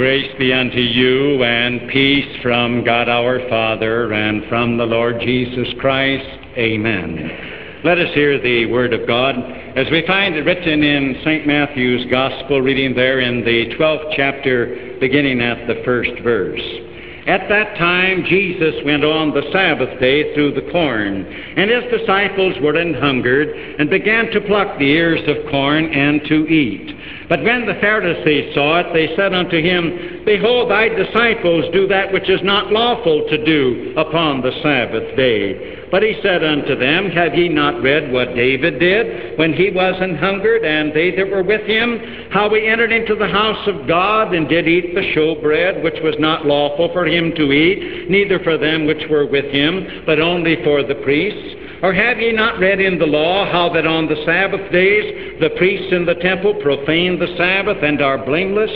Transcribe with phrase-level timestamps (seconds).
[0.00, 5.68] Grace be unto you and peace from God our Father and from the Lord Jesus
[5.78, 6.24] Christ.
[6.56, 7.80] Amen.
[7.84, 9.34] Let us hear the Word of God
[9.76, 11.46] as we find it written in St.
[11.46, 16.64] Matthew's Gospel, reading there in the 12th chapter, beginning at the first verse.
[17.26, 22.56] At that time, Jesus went on the Sabbath day through the corn, and his disciples
[22.62, 26.96] were an hungered, and began to pluck the ears of corn and to eat.
[27.30, 32.12] But when the Pharisees saw it, they said unto him, Behold, thy disciples do that
[32.12, 35.86] which is not lawful to do upon the Sabbath day.
[35.92, 39.94] But he said unto them, Have ye not read what David did when he was
[40.00, 42.00] an hungered, and they that were with him,
[42.32, 46.16] how he entered into the house of God, and did eat the showbread, which was
[46.18, 50.64] not lawful for him to eat, neither for them which were with him, but only
[50.64, 51.59] for the priests?
[51.82, 55.50] Or have ye not read in the law how that on the Sabbath days the
[55.56, 58.70] priests in the temple profane the Sabbath and are blameless?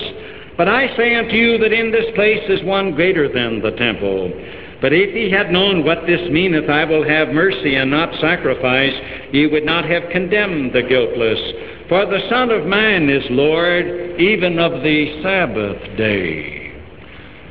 [0.57, 4.33] But I say unto you that in this place is one greater than the temple.
[4.81, 8.95] But if ye had known what this meaneth, I will have mercy and not sacrifice,
[9.33, 11.41] ye would not have condemned the guiltless.
[11.89, 16.64] For the Son of Man is Lord even of the Sabbath day.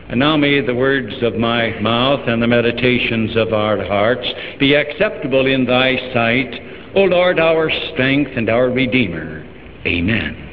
[0.09, 4.27] And now may the words of my mouth and the meditations of our hearts
[4.59, 9.45] be acceptable in thy sight, O Lord, our strength and our Redeemer.
[9.85, 10.43] Amen.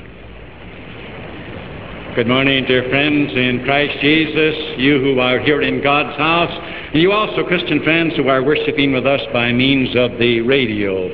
[2.14, 6.50] Good morning, dear friends in Christ Jesus, you who are here in God's house,
[6.92, 11.08] and you also, Christian friends, who are worshiping with us by means of the radio.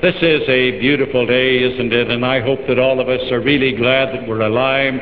[0.00, 2.10] This is a beautiful day, isn't it?
[2.10, 4.94] And I hope that all of us are really glad that we're alive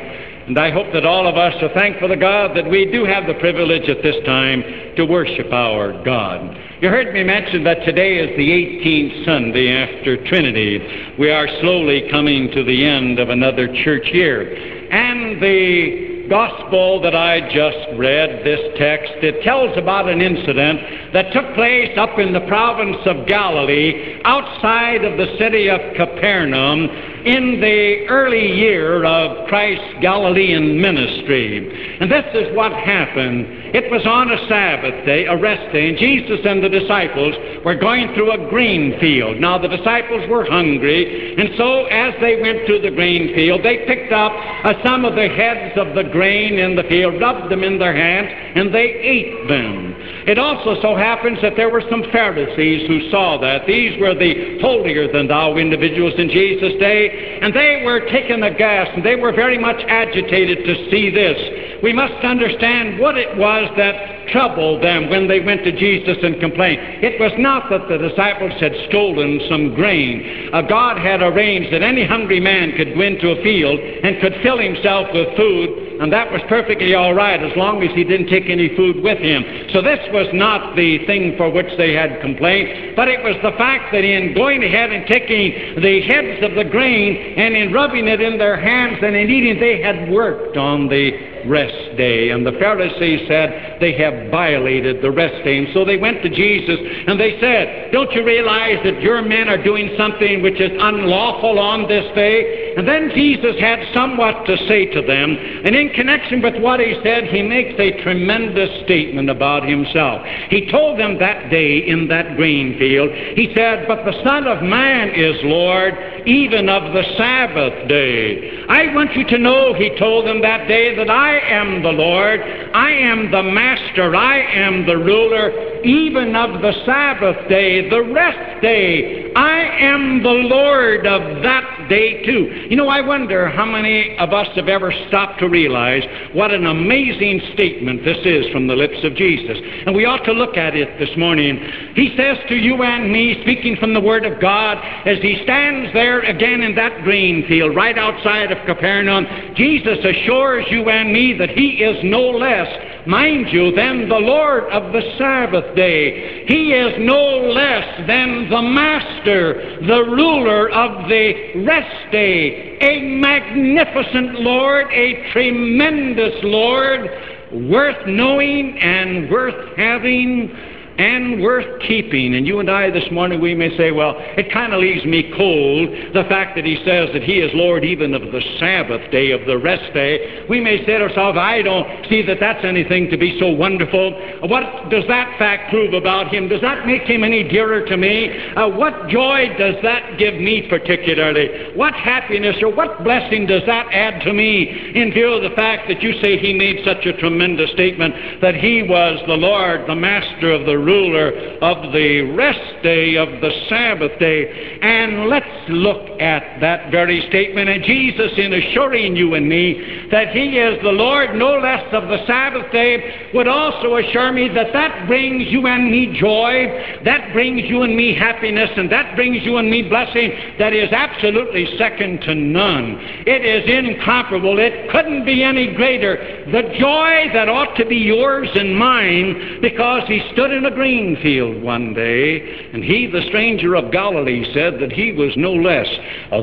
[0.49, 3.27] and I hope that all of us are thankful to God that we do have
[3.27, 4.63] the privilege at this time
[4.95, 6.57] to worship our God.
[6.81, 11.13] You heard me mention that today is the 18th Sunday after Trinity.
[11.19, 14.89] We are slowly coming to the end of another church year.
[14.89, 21.33] And the gospel that I just read, this text, it tells about an incident that
[21.33, 26.87] took place up in the province of Galilee, outside of the city of Capernaum,
[27.25, 31.99] in the early year of Christ's Galilean ministry.
[31.99, 33.75] And this is what happened.
[33.75, 37.75] It was on a Sabbath day, a rest day, and Jesus and the disciples were
[37.75, 39.37] going through a grain field.
[39.37, 43.85] Now, the disciples were hungry, and so as they went through the grain field, they
[43.85, 44.31] picked up
[44.63, 47.95] uh, some of the heads of the grain in the field, rubbed them in their
[47.95, 49.88] hands, and they ate them.
[50.27, 53.65] It also so happens that there were some Pharisees who saw that.
[53.65, 58.91] These were the holier than thou individuals in Jesus' day, and they were taken aghast,
[58.95, 61.81] and they were very much agitated to see this.
[61.81, 66.39] We must understand what it was that troubled them when they went to Jesus and
[66.39, 66.79] complained.
[67.03, 70.49] It was not that the disciples had stolen some grain.
[70.53, 74.35] Uh, God had arranged that any hungry man could go into a field and could
[74.43, 78.27] fill himself with food, and that was perfectly all right as long as he didn't
[78.27, 79.43] take any food with him.
[79.71, 83.51] So this was not the thing for which they had complained, but it was the
[83.57, 88.07] fact that in going ahead and taking the heads of the grain and in rubbing
[88.07, 91.11] it in their hands and in eating, they had worked on the
[91.47, 92.29] rest day.
[92.29, 95.57] And the Pharisees said, They have violated the rest day.
[95.57, 99.49] And so they went to Jesus and they said, Don't you realize that your men
[99.49, 102.73] are doing something which is unlawful on this day?
[102.77, 105.35] And then Jesus had somewhat to say to them.
[105.65, 110.25] And in connection with what he said, he makes a tremendous statement about himself.
[110.49, 114.63] He told them that day in that grain field, he said, But the Son of
[114.63, 115.93] Man is Lord
[116.25, 118.65] even of the Sabbath day.
[118.69, 122.41] I want you to know, he told them that day, that I am the Lord,
[122.73, 128.61] I am the Master, I am the ruler, even of the Sabbath day, the rest
[128.61, 129.31] day.
[129.35, 132.67] I am the Lord of that day too.
[132.69, 136.03] You know, I wonder how many of us have ever stopped to realize
[136.33, 139.57] what an amazing statement this is from the lips of Jesus.
[139.85, 141.57] And we ought to look at it this morning.
[141.95, 145.93] He says to you and me, speaking from the Word of God, as he stands
[145.93, 149.25] there again in that green field right outside of Capernaum,
[149.55, 152.67] Jesus assures you and me that he is no less
[153.07, 156.45] mind you, than the Lord of the Sabbath day.
[156.47, 162.77] He is no less than the Master, the ruler of the rest day.
[162.81, 167.09] A magnificent Lord, a tremendous Lord,
[167.51, 170.55] worth knowing and worth having
[170.99, 172.35] and worth keeping.
[172.35, 175.31] And you and I this morning, we may say, well, it kind of leaves me
[175.37, 179.31] cold, the fact that he says that he is Lord even of the Sabbath day,
[179.31, 180.45] of the rest day.
[180.49, 184.11] We may say to ourselves, I don't see that that's anything to be so wonderful.
[184.43, 186.49] What does that fact prove about him?
[186.49, 188.35] Does that make him any dearer to me?
[188.55, 191.77] Uh, what joy does that give me particularly?
[191.77, 195.87] What happiness or what blessing does that add to me in view of the fact
[195.87, 199.95] that you say he made such a tremendous statement that he was the Lord, the
[199.95, 201.29] master of the ruler
[201.61, 204.79] of the rest day of the Sabbath day?
[204.81, 207.69] And let's look at that very statement.
[207.69, 212.09] And Jesus, in assuring you and me that he is the Lord no less of
[212.09, 217.31] the Sabbath day, would also assure me that that brings you and me joy, that
[217.33, 221.77] brings you and me happiness, and that brings you and me blessing that is absolutely
[221.77, 222.97] second to none.
[223.27, 224.59] It is incomparable.
[224.59, 226.45] It couldn't be any greater.
[226.51, 231.17] The joy that ought to be yours and mine because he stood in a green
[231.21, 235.89] field one day, and he, the stranger of Galilee, said that he was no less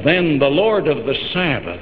[0.04, 1.80] than the Lord of the Sabbath.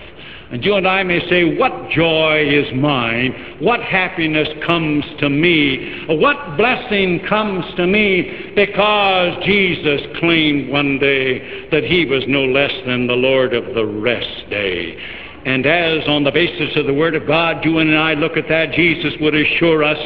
[0.53, 3.57] And you and I may say, What joy is mine?
[3.59, 6.05] What happiness comes to me?
[6.07, 12.73] What blessing comes to me because Jesus claimed one day that he was no less
[12.87, 14.97] than the Lord of the rest day.
[15.45, 18.49] And as on the basis of the Word of God, you and I look at
[18.49, 19.99] that, Jesus would assure us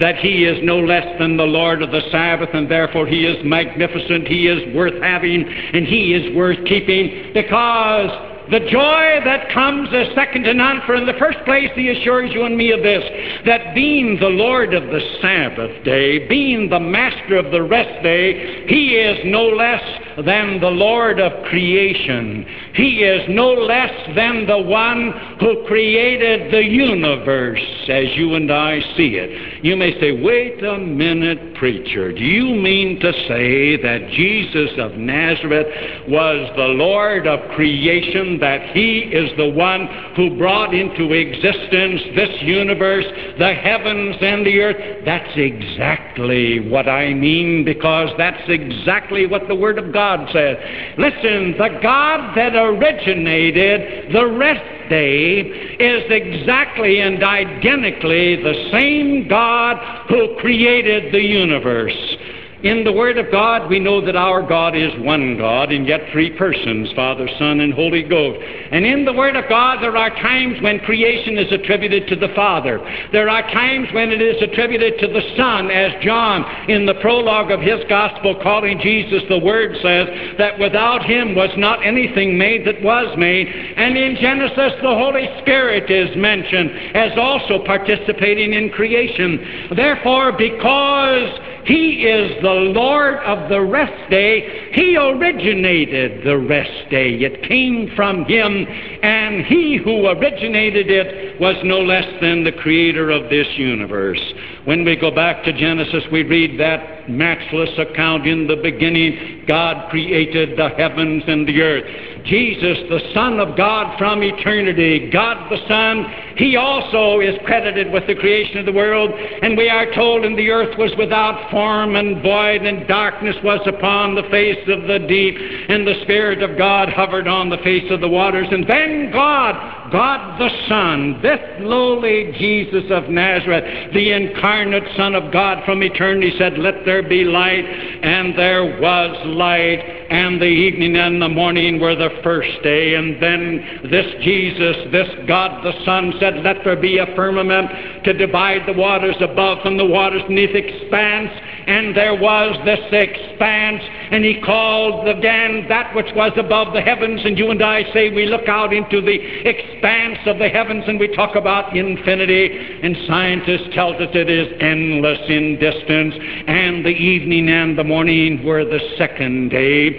[0.00, 3.44] that He is no less than the Lord of the Sabbath, and therefore He is
[3.44, 9.88] magnificent, He is worth having, and He is worth keeping, because the joy that comes
[9.92, 12.82] is second to none, for in the first place he assures you and me of
[12.82, 13.02] this,
[13.46, 18.66] that being the Lord of the Sabbath day, being the master of the rest day,
[18.68, 19.82] he is no less
[20.24, 22.46] than the Lord of creation.
[22.74, 28.80] He is no less than the one who created the universe as you and I
[28.96, 29.64] see it.
[29.64, 32.12] You may say, wait a minute, preacher.
[32.12, 35.66] Do you mean to say that Jesus of Nazareth
[36.08, 39.86] was the Lord of creation, that he is the one
[40.16, 43.06] who brought into existence this universe,
[43.38, 45.04] the heavens and the earth?
[45.04, 50.56] That's exactly what I mean because that's exactly what the Word of God says.
[50.98, 59.76] Listen, the God that originated the rest day is exactly and identically the same God
[60.08, 62.16] who created the universe.
[62.64, 66.00] In the Word of God, we know that our God is one God, and yet
[66.10, 68.40] three persons Father, Son, and Holy Ghost.
[68.72, 72.32] And in the Word of God, there are times when creation is attributed to the
[72.34, 72.80] Father.
[73.12, 77.50] There are times when it is attributed to the Son, as John, in the prologue
[77.50, 80.08] of his Gospel, calling Jesus the Word, says
[80.38, 83.46] that without him was not anything made that was made.
[83.46, 89.68] And in Genesis, the Holy Spirit is mentioned as also participating in creation.
[89.76, 91.28] Therefore, because
[91.64, 94.70] he is the Lord of the rest day.
[94.72, 97.14] He originated the rest day.
[97.14, 98.66] It came from Him,
[99.02, 104.20] and He who originated it was no less than the creator of this universe.
[104.64, 109.90] When we go back to Genesis, we read that matchless account in the beginning, God
[109.90, 112.24] created the heavens and the earth.
[112.24, 118.06] Jesus, the Son of God from eternity, God the Son, He also is credited with
[118.06, 119.10] the creation of the world.
[119.12, 123.60] And we are told, and the earth was without form and void, and darkness was
[123.66, 125.36] upon the face of the deep,
[125.68, 128.48] and the Spirit of God hovered on the face of the waters.
[128.50, 135.32] And then God, God the Son, this lowly Jesus of Nazareth, the incarnate Son of
[135.32, 140.96] God from eternity, said, Let there be light, and there was light and the evening
[140.96, 142.94] and the morning were the first day.
[142.94, 147.70] And then this Jesus, this God the Son, said, Let there be a firmament
[148.04, 151.30] to divide the waters above from the waters beneath expanse.
[151.66, 157.22] And there was this expanse, and he called again that which was above the heavens.
[157.24, 159.16] And you and I say we look out into the
[159.48, 162.80] expanse of the heavens and we talk about infinity.
[162.82, 166.14] And scientists tell us it is endless in distance.
[166.46, 169.90] And the evening and the morning were the second day.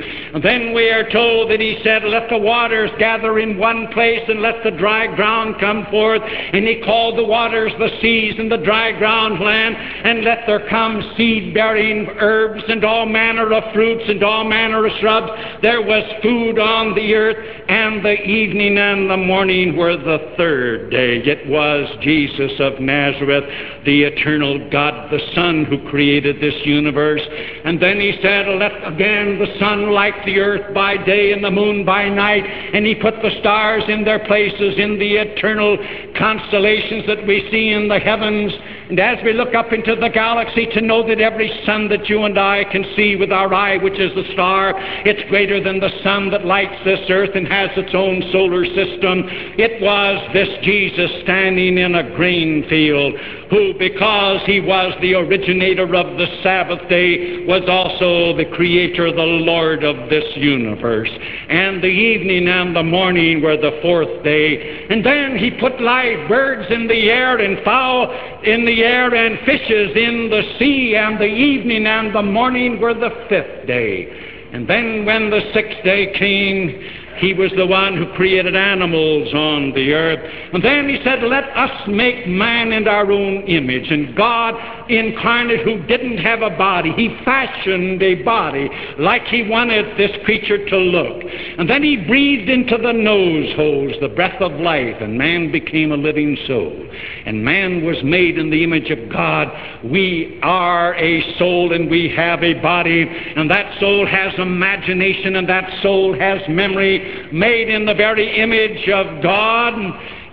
[0.42, 4.42] Then we are told that he said, Let the waters gather in one place and
[4.42, 6.22] let the dry ground come forth.
[6.22, 10.68] And he called the waters the seas and the dry ground land, and let there
[10.70, 15.32] come seed bearing herbs and all manner of fruits and all manner of shrubs.
[15.62, 20.92] There was food on the earth, and the evening and the morning were the third
[20.92, 21.20] day.
[21.20, 23.46] It was Jesus of Nazareth,
[23.86, 27.22] the eternal God, the Son, who created this universe.
[27.64, 31.52] And then he said, Let again the sun light the earth by day and the
[31.52, 35.78] moon by night, and He put the stars in their places in the eternal
[36.18, 38.52] constellations that we see in the heavens.
[38.90, 42.24] And as we look up into the galaxy to know that every sun that you
[42.24, 44.74] and I can see with our eye, which is the star,
[45.06, 49.26] it's greater than the sun that lights this earth and has its own solar system.
[49.58, 53.16] It was this Jesus standing in a grain field
[53.50, 59.22] who, because he was the originator of the Sabbath day, was also the creator, the
[59.22, 61.10] Lord of this universe.
[61.50, 64.86] And the evening and the morning were the fourth day.
[64.90, 68.12] And then he put live birds in the air and fowl
[68.44, 70.96] in the air and fishes in the sea.
[70.96, 74.50] And the evening and the morning were the fifth day.
[74.54, 79.72] And then when the sixth day came, he was the one who created animals on
[79.74, 80.20] the earth.
[80.54, 83.90] And then he said, Let us make man in our own image.
[83.92, 84.56] And God
[84.90, 88.70] incarnate, who didn't have a body, he fashioned a body
[89.00, 91.24] like he wanted this creature to look.
[91.58, 95.92] And then he breathed into the nose holes the breath of life, and man became
[95.92, 96.88] a living soul.
[97.26, 99.48] And man was made in the image of God.
[99.84, 103.06] We are a soul and we have a body,
[103.36, 108.88] and that soul has imagination, and that soul has memory made in the very image
[108.90, 109.74] of God.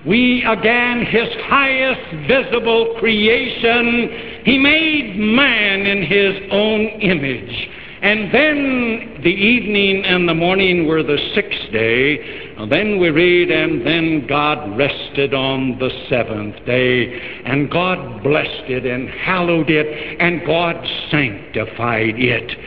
[0.06, 7.68] We, again, his highest visible creation, he made man in his own image.
[8.02, 12.54] And then the evening and the morning were the sixth day.
[12.56, 17.42] And then we read, and then God rested on the seventh day.
[17.44, 20.74] And God blessed it and hallowed it, and God
[21.12, 22.58] sanctified it.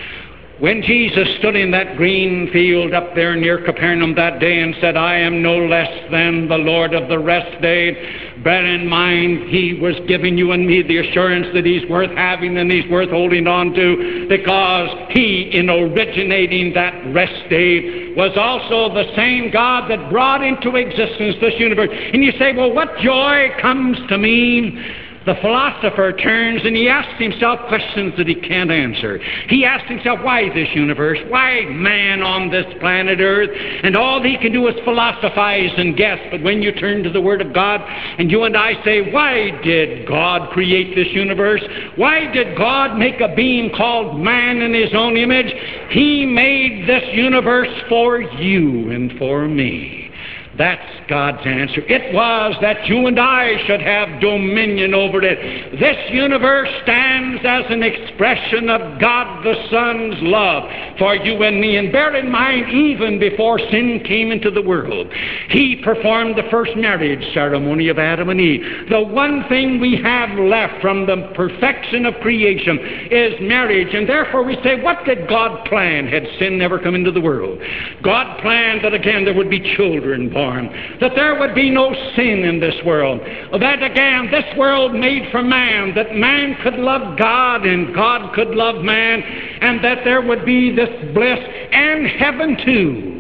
[0.60, 4.96] When Jesus stood in that green field up there near Capernaum that day and said,
[4.96, 9.74] I am no less than the Lord of the rest day, bear in mind He
[9.74, 13.48] was giving you and me the assurance that He's worth having and He's worth holding
[13.48, 20.10] on to because He, in originating that rest day, was also the same God that
[20.10, 21.90] brought into existence this universe.
[21.92, 24.82] And you say, well, what joy comes to me?
[25.26, 29.20] The philosopher turns and he asks himself questions that he can't answer.
[29.50, 31.20] He asks himself, why this universe?
[31.30, 33.50] Why man on this planet Earth?
[33.84, 36.20] And all he can do is philosophize and guess.
[36.32, 37.82] But when you turn to the Word of God
[38.20, 41.64] and you and I say, why did God create this universe?
[41.96, 45.52] Why did God make a being called man in his own image?
[45.90, 50.12] He made this universe for you and for me.
[50.58, 51.82] That's God's answer.
[51.82, 55.80] It was that you and I should have dominion over it.
[55.80, 60.64] This universe stands as an expression of God the Son's love
[60.98, 61.78] for you and me.
[61.78, 65.12] And bear in mind, even before sin came into the world,
[65.50, 68.90] He performed the first marriage ceremony of Adam and Eve.
[68.90, 72.80] The one thing we have left from the perfection of creation
[73.12, 73.94] is marriage.
[73.94, 77.62] And therefore we say, what did God plan had sin never come into the world?
[78.04, 80.70] God planned that again there would be children born
[81.02, 83.20] that there would be no sin in this world.
[83.60, 88.50] That again, this world made for man, that man could love God and God could
[88.50, 91.40] love man, and that there would be this bliss
[91.72, 93.12] and heaven too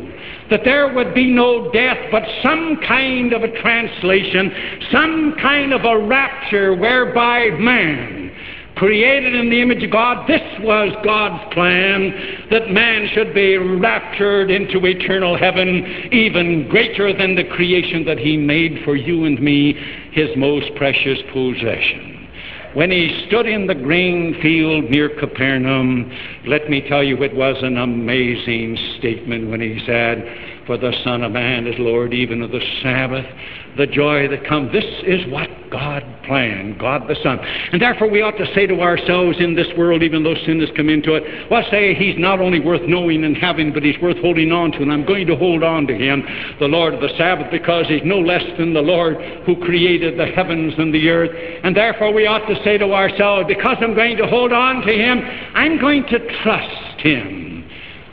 [0.50, 4.52] that there would be no death, but some kind of a translation,
[4.92, 8.25] some kind of a rapture whereby man
[8.76, 10.28] created in the image of God.
[10.28, 17.36] This was God's plan that man should be raptured into eternal heaven, even greater than
[17.36, 19.74] the creation that He made for you and me,
[20.12, 22.16] His most precious possession.
[22.76, 26.12] When he stood in the grain field near Capernaum,
[26.46, 31.24] let me tell you, it was an amazing statement when he said, For the Son
[31.24, 33.26] of Man is Lord even of the Sabbath
[33.78, 34.72] the joy that comes.
[34.72, 37.40] This is what God planned, God the Son.
[37.72, 40.70] And therefore we ought to say to ourselves in this world, even though sin has
[40.76, 44.18] come into it, well, say He's not only worth knowing and having, but He's worth
[44.18, 44.82] holding on to.
[44.82, 46.24] And I'm going to hold on to Him,
[46.60, 50.28] the Lord of the Sabbath, because He's no less than the Lord who created the
[50.28, 51.32] heavens and the earth.
[51.64, 54.94] And therefore we ought to say to ourselves, because I'm going to hold on to
[54.94, 55.20] Him,
[55.54, 57.55] I'm going to trust Him.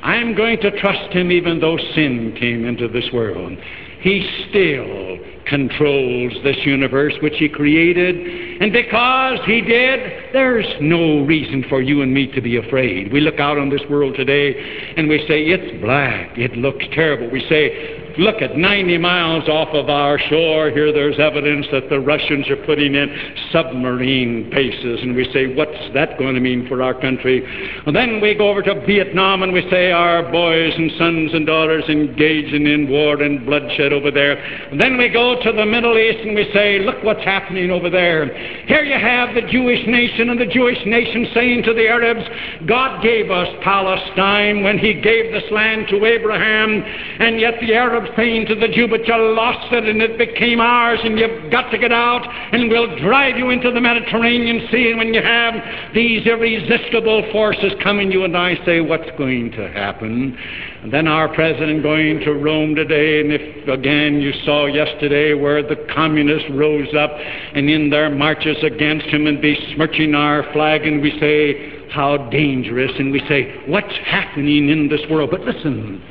[0.02, 3.56] I'm going to trust Him even though sin came into this world.
[4.00, 8.60] He still controls this universe which He created.
[8.60, 13.12] And because He did, there's no reason for you and me to be afraid.
[13.12, 17.30] We look out on this world today and we say, it's black, it looks terrible.
[17.30, 20.70] We say, Look at 90 miles off of our shore.
[20.70, 23.08] Here there's evidence that the Russians are putting in
[23.50, 25.00] submarine bases.
[25.02, 27.42] And we say, what's that going to mean for our country?
[27.86, 31.46] And then we go over to Vietnam and we say, our boys and sons and
[31.46, 34.36] daughters engaging in war and bloodshed over there.
[34.70, 37.88] And then we go to the Middle East and we say, look what's happening over
[37.88, 38.26] there.
[38.66, 42.28] Here you have the Jewish nation and the Jewish nation saying to the Arabs,
[42.66, 46.82] God gave us Palestine when he gave this land to Abraham.
[47.20, 50.18] And yet the Arabs Arab saying to the Jew, but you lost it and it
[50.18, 54.68] became ours and you've got to get out and we'll drive you into the Mediterranean
[54.70, 54.90] Sea.
[54.90, 55.54] And when you have
[55.94, 60.36] these irresistible forces coming, you and I say, what's going to happen?
[60.82, 65.62] And then our president going to Rome today, and if again you saw yesterday where
[65.62, 67.12] the communists rose up
[67.54, 72.90] and in their marches against him and besmirching our flag, and we say, how dangerous,
[72.98, 75.30] and we say, what's happening in this world?
[75.30, 76.02] But listen,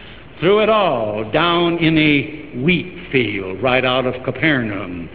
[0.42, 5.08] through it all, down in a wheat field right out of Capernaum,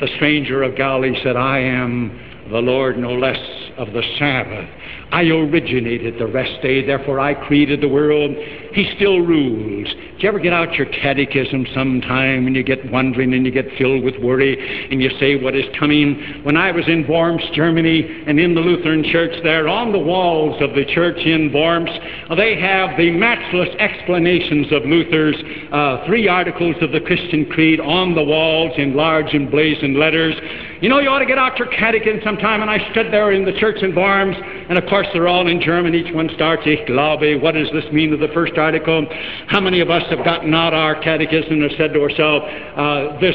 [0.00, 2.18] the stranger of Galilee said, I am
[2.50, 3.38] the Lord no less
[3.76, 4.68] of the Sabbath.
[5.12, 8.30] I originated the rest day, therefore I created the world.
[8.72, 9.88] He still rules.
[9.88, 13.66] Do you ever get out your catechism sometime and you get wondering and you get
[13.76, 16.42] filled with worry and you say what is coming?
[16.44, 20.62] When I was in Worms, Germany, and in the Lutheran church there, on the walls
[20.62, 21.90] of the church in Worms,
[22.36, 25.36] they have the matchless explanations of Luther's
[25.72, 30.36] uh, three articles of the Christian Creed on the walls in large emblazoned letters.
[30.80, 33.44] You know, you ought to get out your catechism sometime, and I stood there in
[33.44, 34.36] the church in Worms,
[34.70, 35.96] and of course they're all in German.
[35.96, 37.42] Each one starts, Ich glaube.
[37.42, 39.04] What does this mean to the first article?
[39.48, 42.46] How many of us have gotten out our catechism and said to ourselves,
[42.76, 43.34] uh, this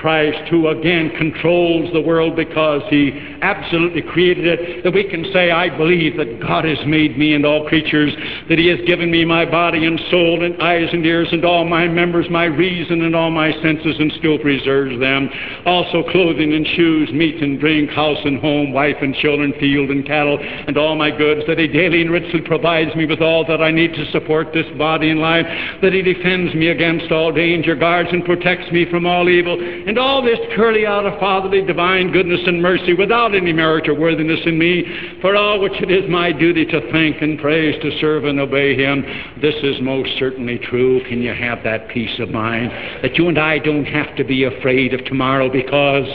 [0.00, 5.50] Christ, who again controls the world because he absolutely created it, that we can say,
[5.50, 8.14] I believe that God has made me and all creatures,
[8.48, 11.64] that he has given me my body and soul and eyes and ears and all
[11.66, 15.28] my members, my reason and all my senses, and still preserves them.
[15.66, 20.06] Also clothing and shoes, meat and drink, house and home, wife and children, field and
[20.06, 23.60] cattle, and all my goods, that he daily and richly provides me with all that
[23.60, 25.46] I need to support this body and life,
[25.82, 29.98] that he defends me against all danger, guards and protects me from all evil, and
[29.98, 34.38] all this purely out of fatherly divine goodness and mercy without any merit or worthiness
[34.46, 34.84] in me,
[35.20, 38.76] for all which it is my duty to thank and praise, to serve and obey
[38.76, 39.02] him.
[39.42, 41.02] This is most certainly true.
[41.08, 42.70] Can you have that peace of mind
[43.02, 46.06] that you and I don't have to be afraid of tomorrow because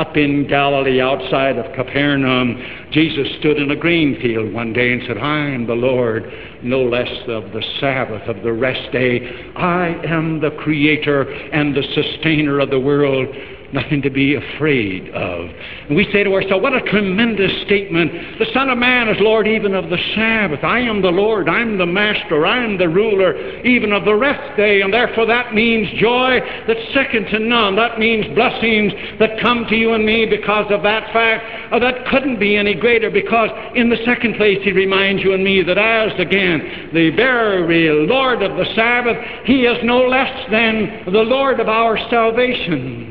[0.00, 2.56] up in Galilee outside of Capernaum,
[2.90, 6.24] Jesus stood in a green field one day and said, I am the Lord,
[6.62, 9.52] no less of the Sabbath, of the rest day.
[9.56, 13.28] I am the creator and the sustainer of the world
[13.72, 15.50] nothing to be afraid of.
[15.88, 18.38] And we say to ourselves, what a tremendous statement.
[18.38, 20.64] The Son of Man is Lord even of the Sabbath.
[20.64, 21.48] I am the Lord.
[21.48, 22.46] I'm the Master.
[22.46, 24.80] I am the ruler even of the rest day.
[24.82, 27.76] And therefore that means joy that's second to none.
[27.76, 31.72] That means blessings that come to you and me because of that fact.
[31.72, 35.44] Oh, that couldn't be any greater because in the second place he reminds you and
[35.44, 41.04] me that as, again, the very Lord of the Sabbath, he is no less than
[41.12, 43.09] the Lord of our salvation.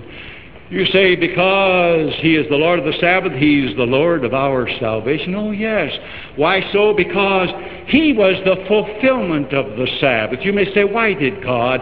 [0.70, 4.70] You say, because He is the Lord of the Sabbath, He's the Lord of our
[4.80, 5.34] salvation.
[5.34, 5.92] Oh, yes.
[6.36, 6.94] Why so?
[6.94, 7.50] Because
[7.88, 10.42] He was the fulfillment of the Sabbath.
[10.44, 11.82] You may say, why did God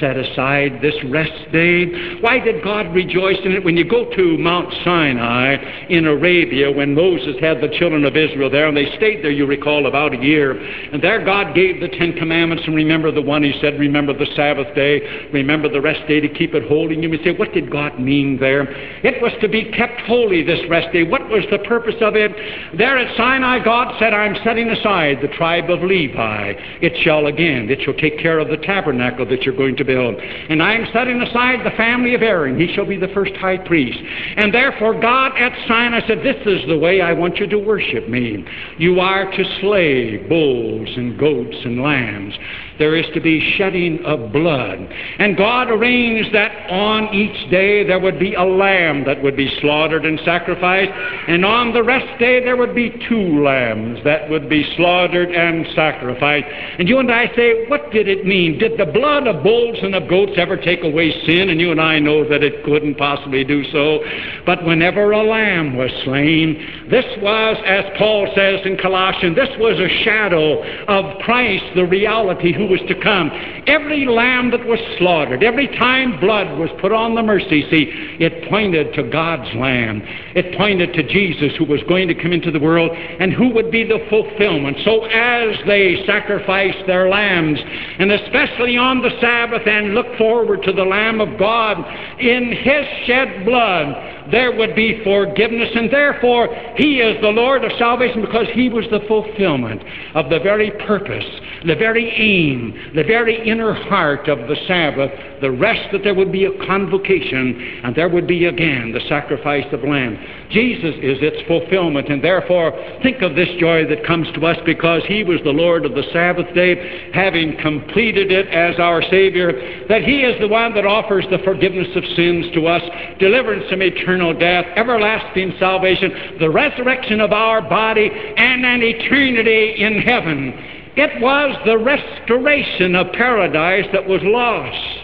[0.00, 2.20] set aside this rest day?
[2.20, 3.64] Why did God rejoice in it?
[3.64, 8.50] When you go to Mount Sinai in Arabia, when Moses had the children of Israel
[8.50, 10.60] there, and they stayed there, you recall, about a year,
[10.92, 14.26] and there God gave the Ten Commandments, and remember the one He said, remember the
[14.36, 17.00] Sabbath day, remember the rest day to keep it holy.
[17.00, 18.25] You may say, what did God mean?
[18.34, 18.66] There.
[19.06, 21.04] It was to be kept holy this rest day.
[21.04, 22.32] What was the purpose of it?
[22.76, 26.54] There at Sinai, God said, I'm setting aside the tribe of Levi.
[26.82, 30.16] It shall again, it shall take care of the tabernacle that you're going to build.
[30.16, 32.58] And I am setting aside the family of Aaron.
[32.58, 33.98] He shall be the first high priest.
[34.36, 38.08] And therefore, God at Sinai said, This is the way I want you to worship
[38.08, 38.44] me.
[38.78, 42.34] You are to slay bulls and goats and lambs
[42.78, 44.78] there is to be shedding of blood.
[45.18, 49.48] And God arranged that on each day there would be a lamb that would be
[49.60, 50.92] slaughtered and sacrificed,
[51.28, 55.66] and on the rest day there would be two lambs that would be slaughtered and
[55.74, 56.46] sacrificed.
[56.78, 58.58] And you and I say, what did it mean?
[58.58, 61.50] Did the blood of bulls and of goats ever take away sin?
[61.50, 64.04] And you and I know that it couldn't possibly do so.
[64.44, 69.78] But whenever a lamb was slain, this was, as Paul says in Colossians, this was
[69.78, 73.30] a shadow of Christ, the reality who was to come.
[73.66, 77.88] Every lamb that was slaughtered, every time blood was put on the mercy seat,
[78.20, 80.02] it pointed to God's lamb.
[80.34, 83.70] It pointed to Jesus who was going to come into the world and who would
[83.70, 84.78] be the fulfillment.
[84.84, 87.58] So as they sacrificed their lambs,
[87.98, 91.78] and especially on the Sabbath, and looked forward to the Lamb of God,
[92.20, 97.72] in His shed blood, there would be forgiveness, and therefore He is the Lord of
[97.78, 99.82] salvation because He was the fulfillment
[100.14, 101.24] of the very purpose,
[101.64, 105.10] the very aim, the very inner heart of the Sabbath,
[105.40, 109.66] the rest that there would be a convocation, and there would be again the sacrifice
[109.72, 110.16] of lamb.
[110.50, 115.02] Jesus is its fulfillment, and therefore think of this joy that comes to us because
[115.06, 120.04] He was the Lord of the Sabbath day, having completed it as our Savior, that
[120.04, 122.82] He is the one that offers the forgiveness of sins to us,
[123.18, 130.00] deliverance from eternal death, everlasting salvation, the resurrection of our body, and an eternity in
[130.00, 130.52] heaven.
[130.96, 135.02] It was the restoration of paradise that was lost.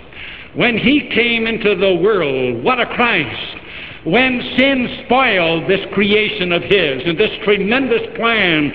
[0.55, 3.62] When He came into the world, what a Christ!
[4.05, 8.73] When sin spoiled this creation of His and this tremendous plan.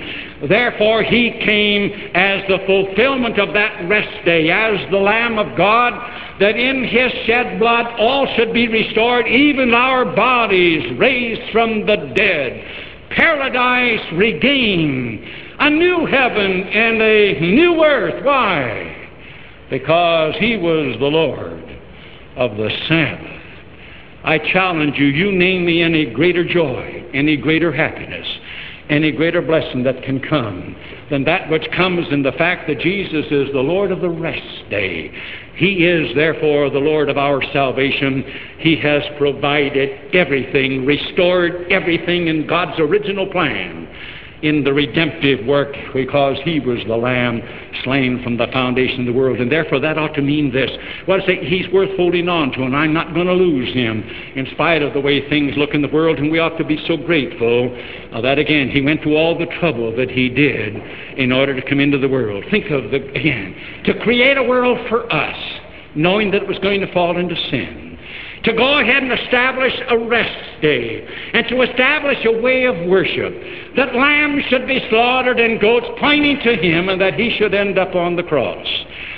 [0.47, 5.93] Therefore, He came as the fulfillment of that rest day, as the Lamb of God,
[6.39, 12.11] that in His shed blood all should be restored, even our bodies raised from the
[12.15, 12.63] dead,
[13.09, 15.25] paradise regained,
[15.59, 18.23] a new heaven and a new earth.
[18.23, 19.09] Why?
[19.69, 21.63] Because He was the Lord
[22.37, 23.36] of the Sabbath.
[24.27, 28.27] I challenge you, you name me any greater joy, any greater happiness,
[28.89, 30.75] any greater blessing that can come
[31.09, 34.69] than that which comes in the fact that Jesus is the Lord of the rest
[34.69, 35.13] day.
[35.55, 38.21] He is, therefore, the Lord of our salvation.
[38.59, 43.86] He has provided everything, restored everything in God's original plan
[44.41, 47.41] in the redemptive work because he was the lamb
[47.83, 49.39] slain from the foundation of the world.
[49.39, 50.69] And therefore that ought to mean this.
[51.07, 54.03] Well, say he's worth holding on to and I'm not going to lose him
[54.35, 56.77] in spite of the way things look in the world and we ought to be
[56.87, 57.75] so grateful
[58.13, 60.75] uh, that again he went to all the trouble that he did
[61.17, 62.43] in order to come into the world.
[62.51, 65.37] Think of the, again, to create a world for us
[65.95, 67.86] knowing that it was going to fall into sin
[68.43, 73.33] to go ahead and establish a rest day and to establish a way of worship,
[73.75, 77.77] that lambs should be slaughtered and goats pointing to him and that he should end
[77.77, 78.67] up on the cross.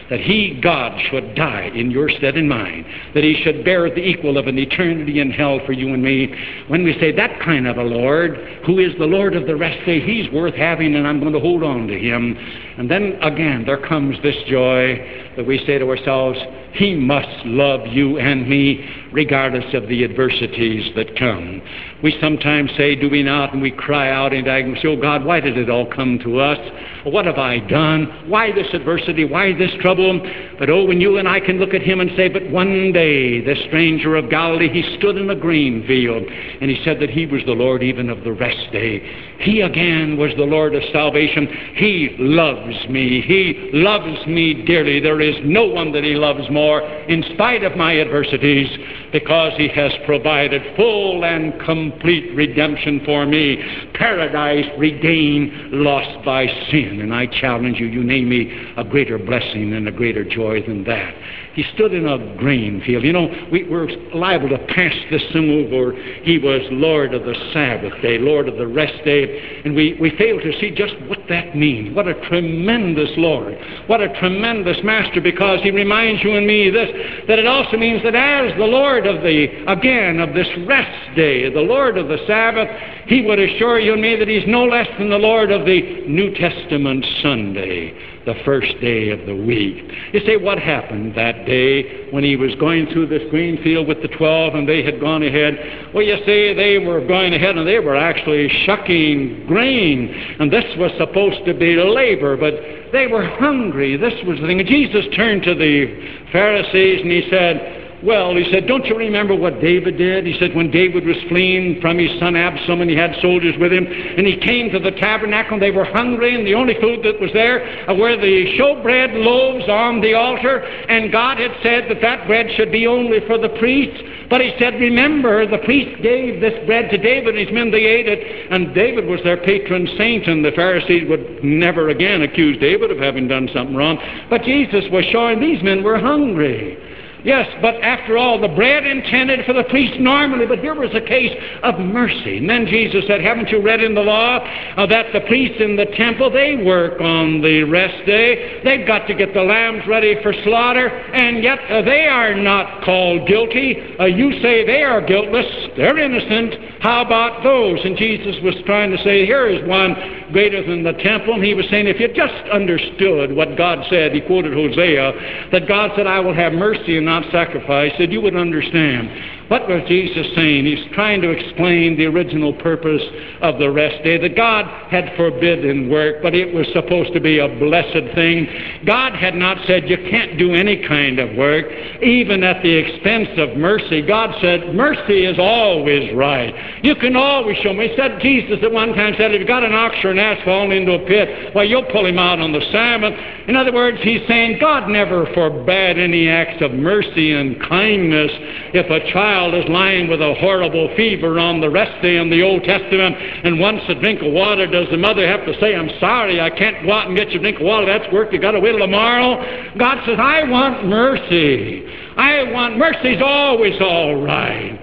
[0.09, 2.83] That he, God, should die in your stead and mine.
[3.13, 6.33] That he should bear the equal of an eternity in hell for you and me.
[6.67, 9.85] When we say that kind of a Lord, who is the Lord of the rest
[9.85, 12.35] day, he's worth having and I'm going to hold on to him.
[12.79, 16.39] And then again, there comes this joy that we say to ourselves,
[16.73, 21.61] he must love you and me regardless of the adversities that come.
[22.03, 23.53] We sometimes say, do we not?
[23.53, 26.59] And we cry out in agony, oh God, why did it all come to us?
[27.05, 28.29] What have I done?
[28.29, 29.25] Why this adversity?
[29.25, 30.19] Why this trouble?
[30.59, 33.41] But oh, when you and I can look at him and say, but one day,
[33.41, 37.25] the stranger of Galilee, he stood in a green field and he said that he
[37.25, 38.99] was the Lord even of the rest day.
[39.39, 41.47] He again was the Lord of salvation.
[41.75, 43.21] He loves me.
[43.21, 44.99] He loves me dearly.
[44.99, 48.69] There is no one that he loves more in spite of my adversities
[49.11, 53.57] because he has provided full and complete redemption for me.
[53.93, 57.01] Paradise regained, lost by sin.
[57.01, 60.83] And I challenge you, you name me a greater blessing and a greater joy than
[60.85, 61.13] that.
[61.59, 63.03] He stood in a grain field.
[63.03, 65.91] You know, we, we're liable to pass this some over.
[66.23, 70.09] He was Lord of the Sabbath day, Lord of the rest day, and we, we
[70.11, 71.93] fail to see just what that means.
[71.93, 73.57] What a tremendous Lord.
[73.87, 76.91] What a tremendous Master, because He reminds you and me this,
[77.27, 81.49] that it also means that as the Lord of the, again, of this rest day,
[81.51, 82.69] the Lord of the Sabbath,
[83.07, 86.07] He would assure you and me that He's no less than the Lord of the
[86.07, 89.91] New Testament Sunday the first day of the week.
[90.13, 94.01] You say, what happened that day when he was going through this green field with
[94.01, 95.93] the twelve and they had gone ahead?
[95.93, 100.65] Well, you see, they were going ahead and they were actually shucking grain, and this
[100.77, 102.53] was supposed to be labor, but
[102.91, 103.95] they were hungry.
[103.97, 104.65] This was the thing.
[104.65, 109.59] Jesus turned to the Pharisees and he said, well, he said, don't you remember what
[109.59, 110.25] David did?
[110.25, 113.73] He said, when David was fleeing from his son Absalom and he had soldiers with
[113.73, 117.03] him, and he came to the tabernacle and they were hungry, and the only food
[117.03, 117.59] that was there
[117.89, 122.71] were the showbread loaves on the altar, and God had said that that bread should
[122.71, 124.01] be only for the priests.
[124.29, 127.85] But he said, remember, the priest gave this bread to David, and his men, they
[127.85, 132.57] ate it, and David was their patron saint, and the Pharisees would never again accuse
[132.59, 133.97] David of having done something wrong.
[134.29, 136.77] But Jesus was showing these men were hungry.
[137.23, 141.01] Yes, but after all, the bread intended for the priest normally, but here was a
[141.01, 142.37] case of mercy.
[142.37, 145.75] And then Jesus said, Haven't you read in the law uh, that the priests in
[145.75, 148.61] the temple, they work on the rest day?
[148.63, 152.83] They've got to get the lambs ready for slaughter, and yet uh, they are not
[152.85, 153.75] called guilty.
[153.99, 156.78] Uh, you say they are guiltless, they're innocent.
[156.79, 157.79] How about those?
[157.83, 159.95] And Jesus was trying to say, Here is one
[160.31, 161.35] greater than the temple.
[161.35, 165.67] And he was saying, if you just understood what God said, he quoted Hosea, that
[165.67, 169.09] God said, I will have mercy and not sacrifice, that you would understand.
[169.49, 170.65] What was Jesus saying?
[170.65, 173.01] He's trying to explain the original purpose
[173.41, 177.39] of the rest day, that God had forbidden work, but it was supposed to be
[177.39, 178.47] a blessed thing.
[178.85, 181.65] God had not said you can't do any kind of work,
[182.03, 184.03] even at the expense of mercy.
[184.03, 186.53] God said mercy is always right.
[186.83, 187.87] You can always show me.
[187.87, 190.37] He said, Jesus at one time said, if you've got an ox or an ass
[190.45, 193.17] falling into a pit, well, you'll pull him out on the Sabbath.
[193.47, 198.29] In other words, he's saying God never forbade any acts of mercy and kindness
[198.75, 202.29] if a child child is lying with a horrible fever on the rest day in
[202.29, 205.75] the Old Testament and wants a drink of water, does the mother have to say,
[205.75, 208.33] I'm sorry, I can't go out and get you a drink of water, that's work,
[208.33, 209.39] you got to wait till tomorrow?
[209.77, 211.85] God says, I want mercy.
[212.17, 214.77] I want mercy's always all right.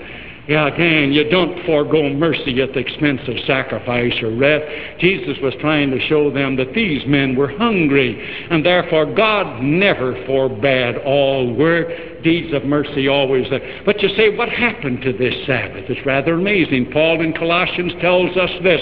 [0.49, 4.65] Yeah, again, you don't forego mercy at the expense of sacrifice or rest.
[5.01, 10.15] Jesus was trying to show them that these men were hungry, and therefore God never
[10.25, 11.89] forbade all work
[12.27, 13.83] deeds of mercy always there.
[13.87, 15.85] But you say, what happened to this Sabbath?
[15.89, 16.91] It's rather amazing.
[16.91, 18.81] Paul in Colossians tells us this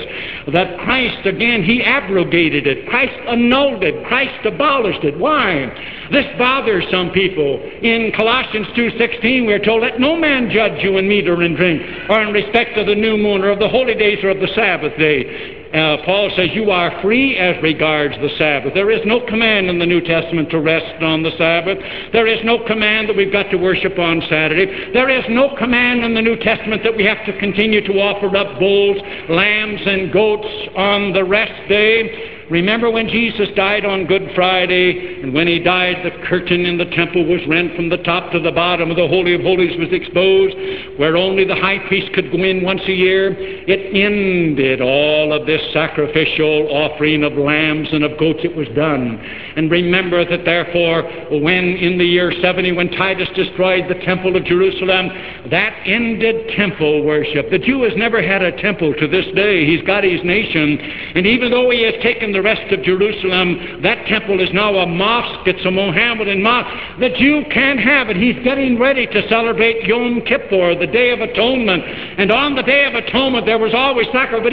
[0.55, 2.89] that Christ, again, he abrogated it.
[2.89, 4.07] Christ annulled it.
[4.07, 5.19] Christ abolished it.
[5.19, 5.69] Why?
[6.11, 7.61] This bothers some people.
[7.83, 11.83] In Colossians 2.16, we're told, Let no man judge you in meat or in drink,
[12.09, 14.49] or in respect of the new moon, or of the holy days, or of the
[14.55, 15.64] Sabbath day.
[15.75, 18.75] Uh, Paul says, You are free as regards the Sabbath.
[18.75, 21.79] There is no command in the New Testament to rest on the Sabbath.
[22.13, 24.93] There is no command that we've got to worship on Saturday.
[24.93, 28.37] There is no command in the New Testament that we have to continue to offer
[28.37, 32.34] up bulls, lambs, and goats on the rest day.
[32.51, 36.85] Remember when Jesus died on Good Friday, and when he died, the curtain in the
[36.85, 39.89] temple was rent from the top to the bottom, and the Holy of Holies was
[39.93, 40.55] exposed,
[40.99, 43.33] where only the high priest could go in once a year.
[43.39, 48.41] It ended all of this sacrificial offering of lambs and of goats.
[48.45, 49.19] It was done.
[49.57, 51.03] And remember that therefore,
[51.41, 55.09] when in the year 70, when Titus destroyed the temple of Jerusalem,
[55.51, 57.51] that ended temple worship.
[57.51, 59.65] The Jew has never had a temple to this day.
[59.65, 60.79] He's got his nation,
[61.15, 63.81] and even though he has taken the rest of Jerusalem.
[63.83, 65.47] That temple is now a mosque.
[65.47, 66.69] It's a Mohammedan mosque.
[67.01, 68.17] The Jew can't have it.
[68.17, 71.83] He's getting ready to celebrate Yom Kippur, the Day of Atonement.
[72.19, 74.45] And on the Day of Atonement, there was always sacrifice.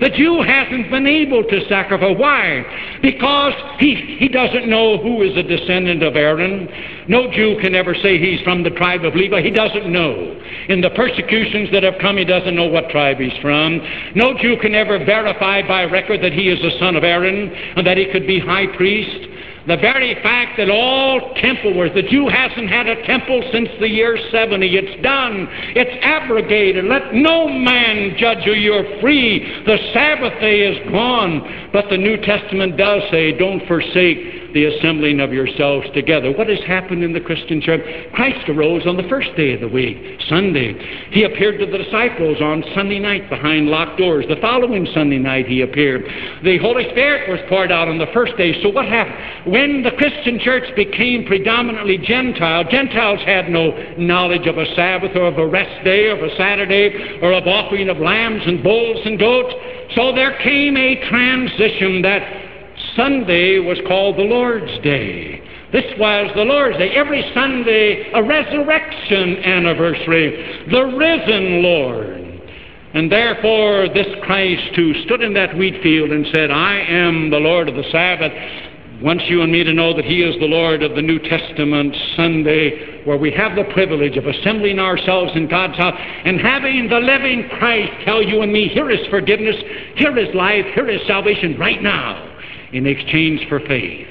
[0.00, 2.16] The Jew hasn't been able to sacrifice.
[2.16, 2.62] Why?
[3.02, 6.68] Because he, he doesn't know who is a descendant of Aaron.
[7.08, 9.42] No Jew can ever say he's from the tribe of Levi.
[9.42, 10.36] He doesn't know.
[10.68, 13.80] In the persecutions that have come, he doesn't know what tribe he's from.
[14.14, 17.86] No Jew can ever verify by record that he is a son of Aaron and
[17.86, 19.28] that he could be high priest.
[19.66, 23.88] The very fact that all temple worship, the Jew hasn't had a temple since the
[23.88, 24.66] year 70.
[24.66, 25.46] It's done.
[25.76, 26.86] It's abrogated.
[26.86, 28.54] Let no man judge you.
[28.54, 29.62] You're free.
[29.66, 31.68] The Sabbath day is gone.
[31.72, 36.32] But the New Testament does say, don't forsake the assembling of yourselves together.
[36.32, 37.80] What has happened in the Christian church?
[38.14, 40.74] Christ arose on the first day of the week, Sunday.
[41.10, 44.26] He appeared to the disciples on Sunday night behind locked doors.
[44.28, 46.04] The following Sunday night he appeared.
[46.44, 48.60] The Holy Spirit was poured out on the first day.
[48.62, 49.52] So what happened?
[49.52, 55.26] When the Christian church became predominantly Gentile, Gentiles had no knowledge of a Sabbath or
[55.26, 58.98] of a rest day or of a Saturday or of offering of lambs and bulls
[59.04, 59.54] and goats.
[59.94, 62.39] So there came a transition that
[62.96, 65.42] Sunday was called the Lord's Day.
[65.72, 66.90] This was the Lord's Day.
[66.90, 70.66] Every Sunday, a resurrection anniversary.
[70.70, 72.42] The risen Lord.
[72.92, 77.38] And therefore, this Christ who stood in that wheat field and said, I am the
[77.38, 78.32] Lord of the Sabbath,
[79.00, 81.94] wants you and me to know that He is the Lord of the New Testament
[82.16, 86.98] Sunday, where we have the privilege of assembling ourselves in God's house and having the
[86.98, 89.56] living Christ tell you and me, here is forgiveness,
[89.94, 92.29] here is life, here is salvation right now
[92.72, 94.06] in exchange for faith.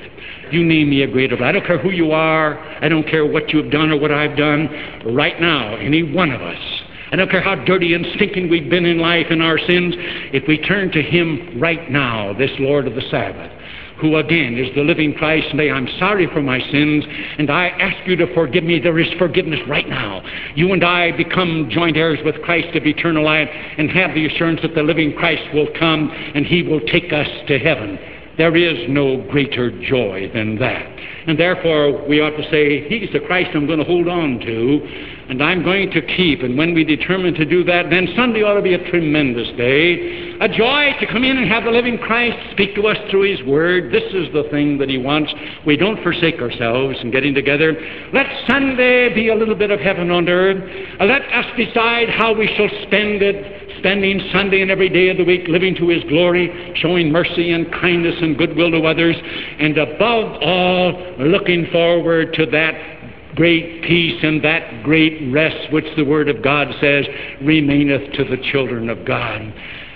[0.52, 1.42] You name me a greater.
[1.44, 2.60] I don't care who you are.
[2.84, 4.68] I don't care what you have done or what I've done.
[5.06, 6.82] Right now, any one of us.
[7.12, 9.96] I don't care how dirty and stinking we've been in life in our sins.
[10.32, 13.52] If we turn to Him right now, this Lord of the Sabbath,
[14.00, 17.04] who again is the living Christ, and say, I'm sorry for my sins,
[17.38, 18.80] and I ask you to forgive me.
[18.80, 20.22] There is forgiveness right now.
[20.56, 24.62] You and I become joint heirs with Christ of eternal life and have the assurance
[24.62, 28.00] that the living Christ will come and He will take us to heaven.
[28.40, 30.88] There is no greater joy than that.
[31.28, 34.80] And therefore, we ought to say, He's the Christ I'm going to hold on to,
[35.28, 36.40] and I'm going to keep.
[36.40, 40.38] And when we determine to do that, then Sunday ought to be a tremendous day.
[40.40, 43.46] A joy to come in and have the living Christ speak to us through His
[43.46, 43.92] Word.
[43.92, 45.34] This is the thing that He wants.
[45.66, 47.76] We don't forsake ourselves in getting together.
[48.14, 50.64] Let Sunday be a little bit of heaven on earth.
[51.02, 55.24] Let us decide how we shall spend it spending Sunday and every day of the
[55.24, 59.16] week living to His glory, showing mercy and kindness and goodwill to others,
[59.60, 66.04] and above all, looking forward to that great peace and that great rest which the
[66.04, 67.06] Word of God says
[67.42, 69.54] remaineth to the children of God.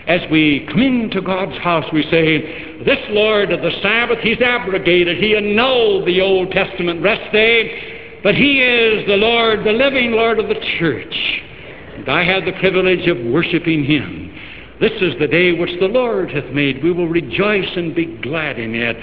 [0.08, 5.17] As we come into God's house, we say, This Lord of the Sabbath, He's abrogated.
[5.17, 10.39] He annulled the Old Testament rest day, but He is the Lord, the living Lord
[10.39, 11.42] of the church.
[11.95, 14.34] And I have the privilege of worshiping Him.
[14.79, 16.84] This is the day which the Lord hath made.
[16.84, 18.97] We will rejoice and be glad in it.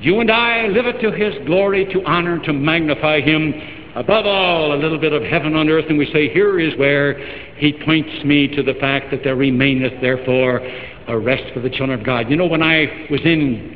[0.00, 3.52] You and I live it to His glory, to honor, to magnify Him.
[3.96, 7.18] Above all, a little bit of heaven on earth, and we say, Here is where
[7.56, 10.60] He points me to the fact that there remaineth, therefore,
[11.08, 12.28] a rest for the children of God.
[12.28, 13.73] You know, when I was in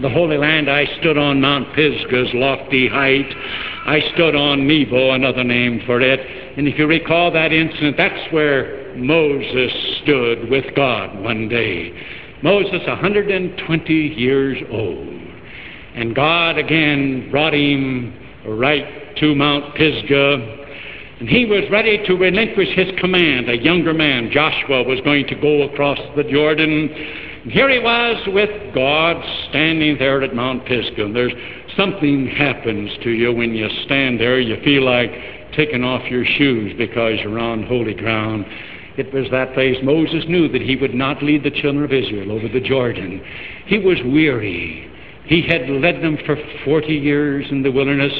[0.00, 3.30] the Holy Land, I stood on Mount Pisgah's lofty height.
[3.84, 6.20] I stood on Nebo, another name for it.
[6.56, 11.92] And if you recall that incident, that's where Moses stood with God one day.
[12.42, 15.08] Moses, 120 years old.
[15.94, 18.14] And God again brought him
[18.46, 20.58] right to Mount Pisgah.
[21.20, 23.50] And he was ready to relinquish his command.
[23.50, 26.88] A younger man, Joshua, was going to go across the Jordan.
[27.44, 29.16] Here he was with God
[29.48, 31.06] standing there at Mount Pisgah.
[31.06, 31.32] And there's
[31.76, 34.38] something happens to you when you stand there.
[34.38, 35.10] You feel like
[35.52, 38.46] taking off your shoes because you're on holy ground.
[38.96, 42.30] It was that place Moses knew that he would not lead the children of Israel
[42.30, 43.20] over the Jordan.
[43.66, 44.88] He was weary.
[45.24, 48.12] He had led them for 40 years in the wilderness.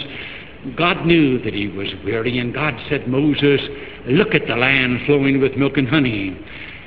[0.77, 3.61] God knew that he was weary, and God said, Moses,
[4.07, 6.39] look at the land flowing with milk and honey.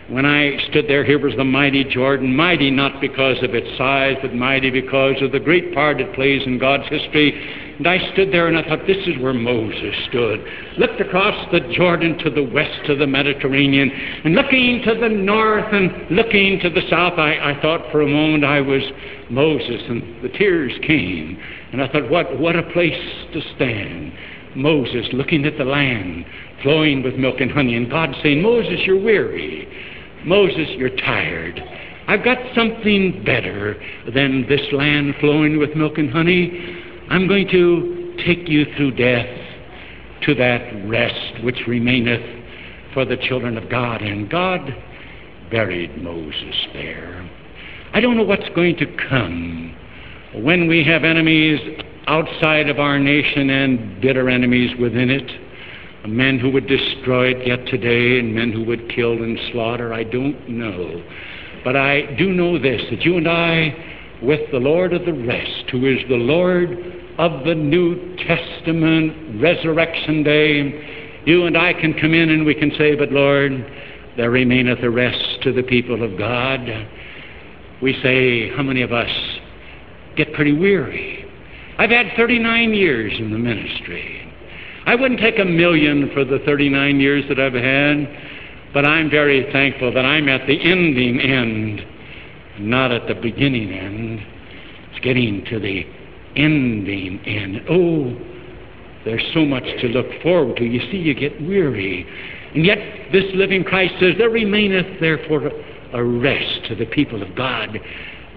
[0.08, 4.18] When I stood there, here was the mighty Jordan, mighty not because of its size,
[4.22, 7.34] but mighty because of the great part it plays in God's history.
[7.80, 10.46] And I stood there and I thought, this is where Moses stood.
[10.78, 15.74] Looked across the Jordan to the west of the Mediterranean, and looking to the north
[15.74, 18.84] and looking to the south, I, I thought for a moment I was
[19.32, 21.40] Moses, and the tears came.
[21.72, 22.94] And I thought, what, what a place
[23.34, 24.14] to stand.
[24.56, 26.26] Moses looking at the land
[26.62, 29.68] flowing with milk and honey, and God saying, Moses, you're weary.
[30.26, 31.62] Moses, you're tired.
[32.08, 36.82] I've got something better than this land flowing with milk and honey.
[37.10, 39.30] I'm going to take you through death
[40.24, 42.44] to that rest which remaineth
[42.94, 44.02] for the children of God.
[44.02, 44.76] And God
[45.52, 47.30] buried Moses there.
[47.94, 49.76] I don't know what's going to come
[50.34, 51.60] when we have enemies
[52.08, 55.45] outside of our nation and bitter enemies within it
[56.08, 59.94] men who would destroy it yet today and men who would kill and slaughter.
[59.94, 61.04] I don't know.
[61.64, 63.74] But I do know this that you and I,
[64.22, 66.72] with the Lord of the rest, who is the Lord
[67.18, 72.72] of the New Testament resurrection day, you and I can come in and we can
[72.78, 73.52] say, But Lord,
[74.16, 76.60] there remaineth a rest to the people of God.
[77.82, 79.10] We say, How many of us
[80.16, 81.26] get pretty weary?
[81.78, 84.15] I've had 39 years in the ministry.
[84.86, 88.08] I wouldn't take a million for the 39 years that I've had,
[88.74, 91.86] but I'm very thankful that I'm at the ending end,
[92.60, 94.24] not at the beginning end.
[94.92, 95.86] It's getting to the
[96.36, 97.64] ending end.
[97.68, 98.16] Oh,
[99.06, 100.66] there's so much to look forward to.
[100.66, 102.06] You see, you get weary.
[102.54, 102.78] And yet,
[103.12, 105.52] this living Christ says, There remaineth therefore
[105.94, 107.80] a rest to the people of God.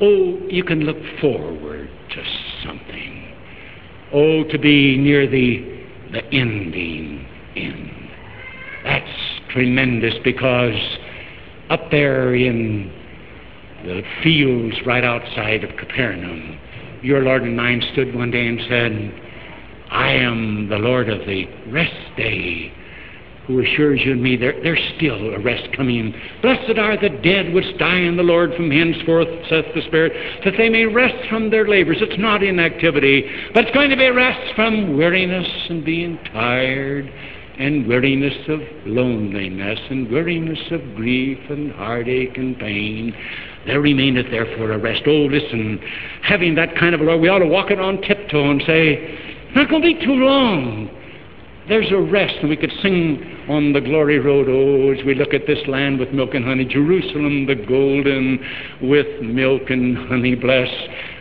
[0.00, 2.24] Oh, you can look forward to
[2.64, 3.34] something.
[4.12, 5.77] Oh, to be near the
[6.12, 8.10] the ending end.
[8.84, 10.98] That's tremendous because
[11.70, 12.92] up there in
[13.84, 16.58] the fields right outside of Capernaum,
[17.02, 19.22] your Lord and mine stood one day and said,
[19.90, 22.72] I am the Lord of the rest day
[23.48, 26.14] who assures you and me there, there's still a rest coming.
[26.42, 30.12] Blessed are the dead which die in the Lord from henceforth, saith the Spirit,
[30.44, 31.96] that they may rest from their labors.
[32.00, 37.10] It's not inactivity, but it's going to be rest from weariness and being tired,
[37.58, 43.16] and weariness of loneliness, and weariness of grief, and heartache, and pain.
[43.64, 45.02] There remaineth therefore a rest.
[45.06, 45.78] Oh, listen,
[46.22, 49.18] having that kind of a Lord, we ought to walk it on tiptoe and say,
[49.54, 50.90] not going to be too long.
[51.68, 55.34] There's a rest, and we could sing on the glory road, oh, as we look
[55.34, 58.38] at this land with milk and honey, Jerusalem the golden
[58.80, 60.68] with milk and honey, bless.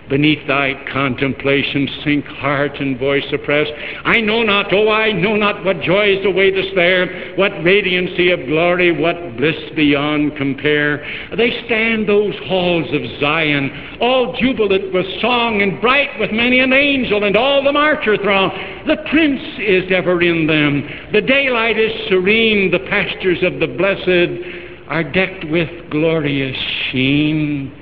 [0.10, 3.74] Beneath thy contemplation sink heart and voice oppressed.
[4.06, 8.48] I know not, oh, I know not what joys await us there, what radiancy of
[8.48, 11.06] glory, what bliss beyond compare.
[11.36, 16.72] They stand those halls of Zion, all jubilant with song and bright with many an
[16.72, 18.52] angel and all the marcher throng.
[18.88, 20.88] The Prince is ever in them.
[21.12, 26.58] The daylight is serene, the pastures of the blessed are decked with glorious
[26.90, 27.74] sheen.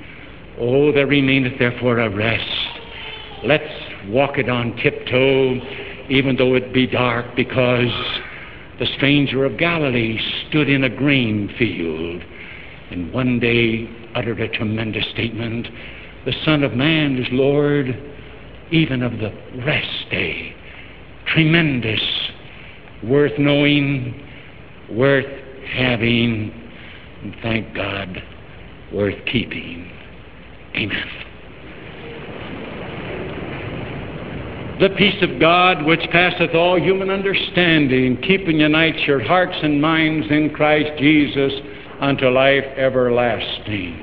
[0.58, 2.44] Oh, there remaineth therefore a rest.
[3.44, 3.72] Let's
[4.08, 5.60] walk it on tiptoe,
[6.08, 7.92] even though it be dark, because
[8.78, 12.22] the stranger of Galilee stood in a grain field
[12.90, 15.68] and one day uttered a tremendous statement
[16.24, 17.86] The Son of Man is Lord
[18.70, 19.32] even of the
[19.64, 20.54] rest day.
[21.26, 22.02] Tremendous,
[23.04, 24.28] worth knowing,
[24.90, 25.26] worth
[25.66, 26.52] having,
[27.22, 28.22] and thank God,
[28.92, 29.95] worth keeping.
[30.76, 31.08] Amen.
[34.78, 39.80] The peace of God, which passeth all human understanding, keep and unite your hearts and
[39.80, 41.52] minds in Christ Jesus
[41.98, 44.02] unto life everlasting.